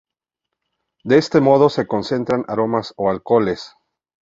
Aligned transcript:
De 1.03 1.19
este 1.19 1.41
modo 1.41 1.69
se 1.69 1.85
concentran 1.85 2.43
aromas 2.47 2.91
o 2.97 3.11
alcoholes. 3.11 3.75